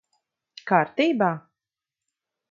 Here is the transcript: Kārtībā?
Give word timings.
Kārtībā? 0.71 1.27